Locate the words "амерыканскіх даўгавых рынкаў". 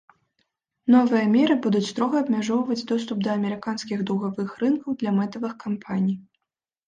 3.39-4.97